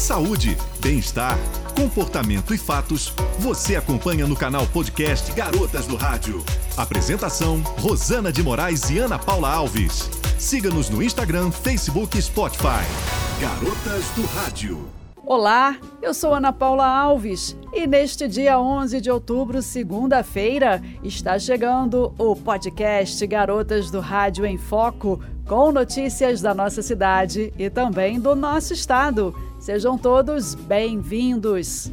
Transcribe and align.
Saúde, 0.00 0.56
bem-estar, 0.80 1.38
comportamento 1.76 2.54
e 2.54 2.58
fatos, 2.58 3.12
você 3.38 3.76
acompanha 3.76 4.26
no 4.26 4.34
canal 4.34 4.66
podcast 4.68 5.30
Garotas 5.32 5.86
do 5.86 5.94
Rádio. 5.94 6.42
Apresentação: 6.74 7.60
Rosana 7.78 8.32
de 8.32 8.42
Moraes 8.42 8.88
e 8.88 8.98
Ana 8.98 9.18
Paula 9.18 9.52
Alves. 9.52 10.08
Siga-nos 10.38 10.88
no 10.88 11.02
Instagram, 11.02 11.50
Facebook 11.50 12.16
e 12.16 12.22
Spotify. 12.22 12.82
Garotas 13.38 14.06
do 14.16 14.24
Rádio. 14.38 14.88
Olá, 15.22 15.76
eu 16.00 16.14
sou 16.14 16.32
Ana 16.32 16.50
Paula 16.50 16.86
Alves 16.86 17.54
e 17.70 17.86
neste 17.86 18.26
dia 18.26 18.58
11 18.58 19.02
de 19.02 19.10
outubro, 19.10 19.60
segunda-feira, 19.60 20.82
está 21.04 21.38
chegando 21.38 22.14
o 22.16 22.34
podcast 22.34 23.24
Garotas 23.26 23.90
do 23.90 24.00
Rádio 24.00 24.46
em 24.46 24.56
Foco 24.56 25.20
com 25.46 25.70
notícias 25.70 26.40
da 26.40 26.54
nossa 26.54 26.80
cidade 26.80 27.52
e 27.58 27.68
também 27.68 28.18
do 28.18 28.34
nosso 28.34 28.72
estado. 28.72 29.34
Sejam 29.60 29.98
todos 29.98 30.54
bem-vindos. 30.54 31.92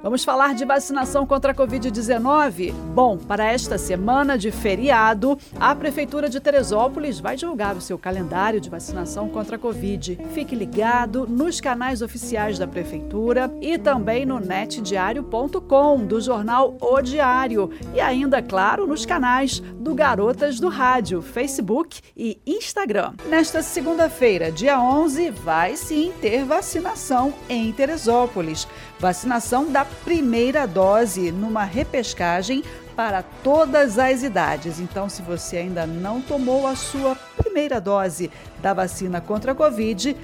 Vamos 0.00 0.22
falar 0.22 0.54
de 0.54 0.64
vacinação 0.64 1.26
contra 1.26 1.50
a 1.50 1.54
Covid-19? 1.54 2.72
Bom, 2.94 3.18
para 3.18 3.44
esta 3.46 3.76
semana 3.76 4.38
de 4.38 4.52
feriado, 4.52 5.36
a 5.58 5.74
Prefeitura 5.74 6.30
de 6.30 6.38
Teresópolis 6.38 7.18
vai 7.18 7.34
divulgar 7.34 7.76
o 7.76 7.80
seu 7.80 7.98
calendário 7.98 8.60
de 8.60 8.70
vacinação 8.70 9.28
contra 9.28 9.56
a 9.56 9.58
Covid. 9.58 10.16
Fique 10.32 10.54
ligado 10.54 11.26
nos 11.26 11.60
canais 11.60 12.00
oficiais 12.00 12.60
da 12.60 12.68
Prefeitura 12.68 13.52
e 13.60 13.76
também 13.76 14.24
no 14.24 14.38
netdiario.com 14.38 16.06
do 16.06 16.20
jornal 16.20 16.78
O 16.80 17.02
Diário 17.02 17.68
e 17.92 18.00
ainda, 18.00 18.40
claro, 18.40 18.86
nos 18.86 19.04
canais 19.04 19.58
do 19.58 19.96
Garotas 19.96 20.60
do 20.60 20.68
Rádio, 20.68 21.20
Facebook 21.20 22.00
e 22.16 22.40
Instagram. 22.46 23.14
Nesta 23.28 23.62
segunda-feira, 23.62 24.52
dia 24.52 24.80
11, 24.80 25.30
vai 25.30 25.76
sim 25.76 26.12
ter 26.20 26.44
vacinação 26.44 27.34
em 27.48 27.72
Teresópolis. 27.72 28.68
Vacinação 29.00 29.70
da 29.70 29.84
primeira 30.04 30.66
dose 30.66 31.30
numa 31.32 31.64
repescagem 31.64 32.62
para 32.96 33.22
todas 33.22 33.98
as 33.98 34.22
idades. 34.22 34.80
Então, 34.80 35.08
se 35.08 35.22
você 35.22 35.58
ainda 35.58 35.86
não 35.86 36.20
tomou 36.20 36.66
a 36.66 36.74
sua 36.74 37.16
primeira 37.36 37.80
dose 37.80 38.30
da 38.60 38.74
vacina 38.74 39.20
contra 39.20 39.52
a 39.52 39.54
Covid, 39.54 40.16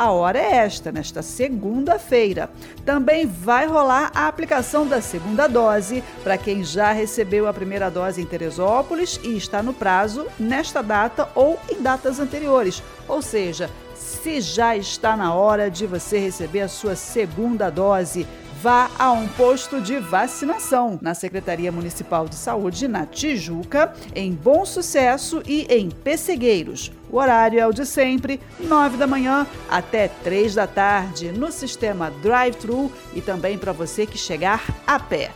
a 0.00 0.10
hora 0.12 0.38
é 0.38 0.56
esta, 0.56 0.90
nesta 0.90 1.20
segunda-feira. 1.20 2.48
Também 2.86 3.26
vai 3.26 3.66
rolar 3.66 4.10
a 4.14 4.28
aplicação 4.28 4.86
da 4.86 5.02
segunda 5.02 5.46
dose 5.46 6.02
para 6.22 6.38
quem 6.38 6.64
já 6.64 6.90
recebeu 6.90 7.46
a 7.46 7.52
primeira 7.52 7.90
dose 7.90 8.22
em 8.22 8.24
Teresópolis 8.24 9.20
e 9.22 9.36
está 9.36 9.62
no 9.62 9.74
prazo 9.74 10.26
nesta 10.38 10.82
data 10.82 11.28
ou 11.34 11.60
em 11.68 11.82
datas 11.82 12.18
anteriores. 12.18 12.82
Ou 13.06 13.20
seja, 13.20 13.68
se 13.94 14.40
já 14.40 14.74
está 14.74 15.16
na 15.16 15.34
hora 15.34 15.70
de 15.70 15.86
você 15.86 16.18
receber 16.18 16.62
a 16.62 16.68
sua 16.68 16.96
segunda 16.96 17.68
dose, 17.68 18.26
vá 18.62 18.90
a 18.98 19.10
um 19.10 19.26
posto 19.26 19.80
de 19.80 19.98
vacinação 19.98 20.98
na 21.00 21.14
Secretaria 21.14 21.72
Municipal 21.72 22.28
de 22.28 22.34
Saúde 22.34 22.86
na 22.86 23.06
Tijuca, 23.06 23.94
em 24.14 24.32
Bom 24.32 24.66
Sucesso 24.66 25.42
e 25.46 25.62
em 25.70 25.88
Pessegueiros. 25.88 26.92
O 27.10 27.16
horário 27.16 27.58
é 27.58 27.66
o 27.66 27.72
de 27.72 27.86
sempre, 27.86 28.38
9 28.60 28.98
da 28.98 29.06
manhã 29.06 29.46
até 29.68 30.08
3 30.08 30.54
da 30.54 30.66
tarde, 30.66 31.32
no 31.32 31.50
sistema 31.50 32.10
drive-thru 32.22 32.92
e 33.14 33.22
também 33.22 33.56
para 33.56 33.72
você 33.72 34.04
que 34.04 34.18
chegar 34.18 34.62
a 34.86 34.98
pé 34.98 35.30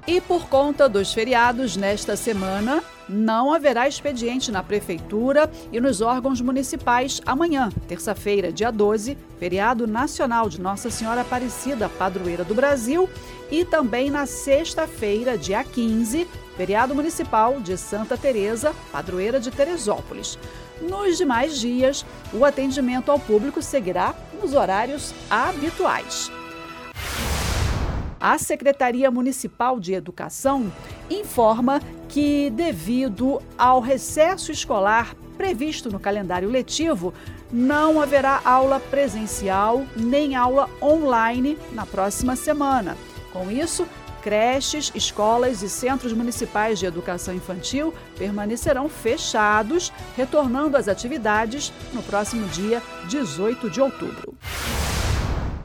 E 0.08 0.20
por 0.20 0.48
conta 0.50 0.90
dos 0.90 1.14
feriados 1.14 1.78
nesta 1.78 2.16
semana, 2.16 2.84
não 3.08 3.54
haverá 3.54 3.88
expediente 3.88 4.52
na 4.52 4.64
Prefeitura 4.64 5.50
e 5.72 5.80
nos 5.80 6.02
órgãos 6.02 6.42
municipais 6.42 7.22
amanhã, 7.24 7.70
terça-feira, 7.88 8.52
dia 8.52 8.72
12, 8.72 9.16
feriado 9.38 9.86
nacional 9.86 10.50
de 10.50 10.60
Nossa 10.60 10.90
Senhora 10.90 11.22
Aparecida, 11.22 11.88
padroeira 11.88 12.44
do 12.44 12.56
Brasil, 12.56 13.08
e 13.52 13.64
também 13.64 14.10
na 14.10 14.26
sexta-feira, 14.26 15.38
dia 15.38 15.64
15, 15.64 16.28
feriado 16.58 16.96
municipal 16.96 17.60
de 17.62 17.78
Santa 17.78 18.18
Teresa, 18.18 18.74
padroeira 18.92 19.40
de 19.40 19.52
Teresópolis. 19.52 20.40
Nos 20.82 21.18
demais 21.18 21.60
dias, 21.60 22.04
o 22.34 22.44
atendimento 22.44 23.12
ao 23.12 23.20
público 23.20 23.62
seguirá 23.62 24.16
nos 24.42 24.54
horários 24.54 25.14
habituais. 25.30 26.32
A 28.22 28.38
Secretaria 28.38 29.10
Municipal 29.10 29.80
de 29.80 29.94
Educação 29.94 30.72
informa 31.10 31.82
que, 32.08 32.52
devido 32.52 33.42
ao 33.58 33.80
recesso 33.80 34.52
escolar 34.52 35.16
previsto 35.36 35.90
no 35.90 36.00
calendário 36.00 36.48
letivo, 36.48 37.16
não 37.52 38.00
haverá 38.00 38.40
aula 38.46 38.80
presencial 38.80 39.84
nem 39.96 40.36
aula 40.36 40.70
online 40.80 41.58
na 41.72 41.84
próxima 41.84 42.36
semana. 42.36 42.96
Com 43.34 43.50
isso, 43.50 43.88
creches, 44.22 44.92
escolas 44.94 45.64
e 45.64 45.70
centros 45.70 46.14
municipais 46.14 46.78
de 46.78 46.86
educação 46.86 47.34
infantil 47.34 47.92
permanecerão 48.20 48.88
fechados, 48.88 49.92
retornando 50.16 50.78
às 50.78 50.88
atividades 50.88 51.74
no 51.92 52.04
próximo 52.04 52.48
dia 52.50 52.84
18 53.10 53.68
de 53.68 53.82
outubro. 53.82 54.38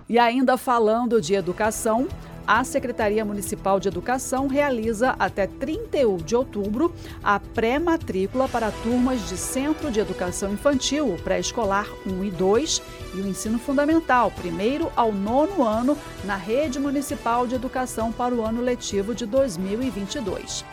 E 0.09 0.19
ainda 0.19 0.57
falando 0.57 1.21
de 1.21 1.35
educação, 1.35 2.07
a 2.47 2.63
Secretaria 2.63 3.25
Municipal 3.25 3.81
de 3.81 3.89
Educação 3.89 4.47
realiza 4.47 5.17
até 5.19 5.47
31 5.47 6.19
de 6.19 6.37
outubro 6.37 6.95
a 7.23 7.41
pré-matrícula 7.41 8.49
para 8.49 8.71
turmas 8.71 9.29
de 9.29 9.37
Centro 9.37 9.91
de 9.91 9.99
Educação 9.99 10.53
Infantil, 10.53 11.17
pré-escolar 11.25 11.89
1 12.07 12.25
e 12.25 12.31
2 12.31 12.83
e 13.15 13.21
o 13.21 13.27
ensino 13.27 13.59
fundamental, 13.59 14.31
primeiro 14.31 14.91
ao 14.95 15.11
nono 15.13 15.65
ano, 15.65 15.99
na 16.25 16.37
Rede 16.37 16.79
Municipal 16.79 17.47
de 17.47 17.57
Educação 17.57 18.13
para 18.13 18.35
o 18.35 18.45
ano 18.45 18.63
letivo 18.63 19.15
de 19.15 19.27
2022. 19.27 20.65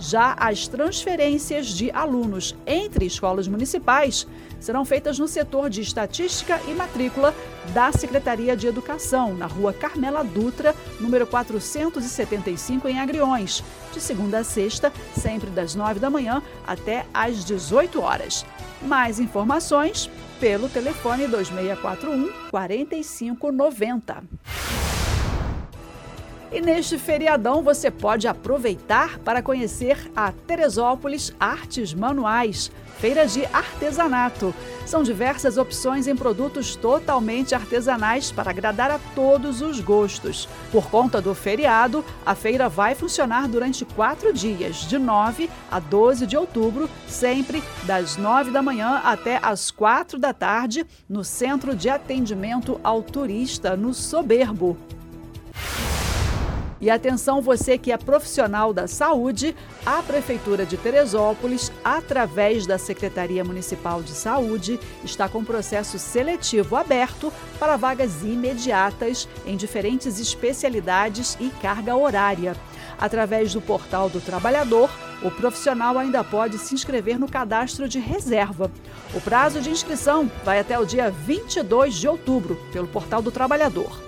Já 0.00 0.34
as 0.38 0.68
transferências 0.68 1.66
de 1.66 1.90
alunos 1.90 2.54
entre 2.66 3.04
escolas 3.04 3.48
municipais 3.48 4.26
serão 4.60 4.84
feitas 4.84 5.18
no 5.18 5.26
setor 5.26 5.68
de 5.68 5.80
estatística 5.80 6.60
e 6.68 6.72
matrícula 6.72 7.34
da 7.72 7.92
Secretaria 7.92 8.56
de 8.56 8.66
Educação, 8.66 9.34
na 9.34 9.46
rua 9.46 9.72
Carmela 9.72 10.22
Dutra, 10.22 10.74
número 11.00 11.26
475, 11.26 12.88
em 12.88 13.00
Agriões, 13.00 13.62
de 13.92 14.00
segunda 14.00 14.38
a 14.38 14.44
sexta, 14.44 14.92
sempre 15.16 15.50
das 15.50 15.74
9 15.74 16.00
da 16.00 16.10
manhã 16.10 16.42
até 16.66 17.04
às 17.12 17.44
18 17.44 18.00
horas. 18.00 18.46
Mais 18.82 19.18
informações 19.18 20.08
pelo 20.38 20.68
telefone 20.68 21.26
2641 21.26 22.32
4590. 22.50 24.77
E 26.50 26.62
neste 26.62 26.96
feriadão 26.96 27.62
você 27.62 27.90
pode 27.90 28.26
aproveitar 28.26 29.18
para 29.18 29.42
conhecer 29.42 30.10
a 30.16 30.32
Teresópolis 30.32 31.30
Artes 31.38 31.92
Manuais, 31.92 32.72
feira 32.98 33.26
de 33.26 33.44
artesanato. 33.46 34.54
São 34.86 35.02
diversas 35.02 35.58
opções 35.58 36.06
em 36.06 36.16
produtos 36.16 36.74
totalmente 36.74 37.54
artesanais 37.54 38.32
para 38.32 38.50
agradar 38.50 38.90
a 38.90 38.98
todos 39.14 39.60
os 39.60 39.78
gostos. 39.80 40.48
Por 40.72 40.88
conta 40.88 41.20
do 41.20 41.34
feriado, 41.34 42.02
a 42.24 42.34
feira 42.34 42.66
vai 42.66 42.94
funcionar 42.94 43.46
durante 43.46 43.84
quatro 43.84 44.32
dias, 44.32 44.76
de 44.88 44.98
9 44.98 45.50
a 45.70 45.78
12 45.78 46.26
de 46.26 46.36
outubro, 46.36 46.88
sempre 47.06 47.62
das 47.84 48.16
9 48.16 48.50
da 48.50 48.62
manhã 48.62 49.02
até 49.04 49.38
as 49.42 49.70
4 49.70 50.18
da 50.18 50.32
tarde, 50.32 50.86
no 51.06 51.22
Centro 51.22 51.76
de 51.76 51.90
Atendimento 51.90 52.80
ao 52.82 53.02
Turista, 53.02 53.76
no 53.76 53.92
Soberbo. 53.92 54.78
E 56.80 56.90
atenção 56.90 57.40
você 57.40 57.76
que 57.76 57.90
é 57.90 57.96
profissional 57.96 58.72
da 58.72 58.86
saúde, 58.86 59.54
a 59.84 60.00
Prefeitura 60.00 60.64
de 60.64 60.76
Teresópolis, 60.76 61.72
através 61.82 62.66
da 62.66 62.78
Secretaria 62.78 63.42
Municipal 63.42 64.00
de 64.00 64.12
Saúde, 64.12 64.78
está 65.02 65.28
com 65.28 65.44
processo 65.44 65.98
seletivo 65.98 66.76
aberto 66.76 67.32
para 67.58 67.76
vagas 67.76 68.22
imediatas 68.22 69.28
em 69.44 69.56
diferentes 69.56 70.20
especialidades 70.20 71.36
e 71.40 71.50
carga 71.60 71.96
horária. 71.96 72.54
Através 72.96 73.52
do 73.52 73.60
portal 73.60 74.08
do 74.08 74.20
trabalhador, 74.20 74.88
o 75.22 75.32
profissional 75.32 75.98
ainda 75.98 76.22
pode 76.22 76.58
se 76.58 76.74
inscrever 76.74 77.18
no 77.18 77.28
cadastro 77.28 77.88
de 77.88 77.98
reserva. 77.98 78.70
O 79.12 79.20
prazo 79.20 79.60
de 79.60 79.70
inscrição 79.70 80.30
vai 80.44 80.60
até 80.60 80.78
o 80.78 80.86
dia 80.86 81.10
22 81.10 81.94
de 81.94 82.06
outubro 82.06 82.56
pelo 82.72 82.86
portal 82.86 83.20
do 83.20 83.32
trabalhador. 83.32 83.98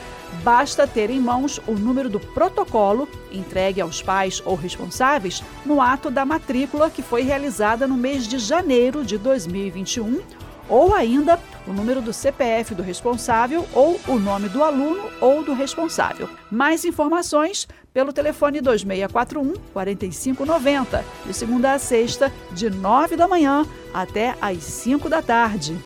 basta 0.42 0.86
ter 0.86 1.10
em 1.10 1.20
mãos 1.20 1.60
o 1.66 1.72
número 1.72 2.08
do 2.08 2.18
protocolo 2.18 3.06
entregue 3.30 3.78
aos 3.80 4.02
pais 4.02 4.42
ou 4.44 4.56
responsáveis 4.56 5.44
no 5.64 5.80
ato 5.80 6.10
da 6.10 6.24
matrícula 6.24 6.90
que 6.90 7.02
foi 7.02 7.22
realizada 7.22 7.86
no 7.86 7.96
mês 7.96 8.26
de 8.26 8.38
janeiro 8.38 9.04
de 9.04 9.16
2021 9.18 10.20
ou 10.68 10.92
ainda 10.94 11.36
o 11.66 11.72
número 11.72 12.00
do 12.00 12.12
CPF 12.12 12.74
do 12.74 12.82
responsável 12.82 13.66
ou 13.72 14.00
o 14.06 14.18
nome 14.18 14.48
do 14.48 14.62
aluno 14.62 15.10
ou 15.20 15.44
do 15.44 15.54
responsável. 15.54 16.28
Mais 16.50 16.84
informações 16.84 17.66
pelo 17.92 18.12
telefone 18.12 18.60
2641 18.60 19.54
4590, 19.72 21.04
de 21.26 21.34
segunda 21.34 21.72
a 21.72 21.78
sexta, 21.78 22.32
de 22.52 22.68
9 22.68 23.16
da 23.16 23.28
manhã 23.28 23.64
até 23.92 24.34
às 24.40 24.62
5 24.62 25.08
da 25.08 25.22
tarde. 25.22 25.78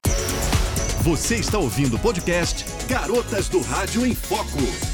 Você 1.02 1.36
está 1.36 1.58
ouvindo 1.58 1.96
o 1.96 1.98
podcast 1.98 2.64
Garotas 2.88 3.48
do 3.48 3.60
Rádio 3.60 4.04
em 4.04 4.14
Foco. 4.14 4.87